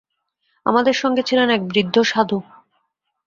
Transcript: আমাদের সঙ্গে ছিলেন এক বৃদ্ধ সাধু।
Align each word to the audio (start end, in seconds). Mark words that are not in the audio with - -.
আমাদের 0.65 0.93
সঙ্গে 0.93 1.23
ছিলেন 1.23 1.47
এক 1.49 1.61
বৃদ্ধ 1.67 1.95
সাধু। 2.01 2.37